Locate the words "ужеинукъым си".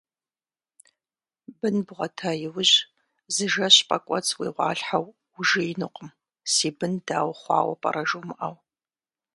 5.37-6.67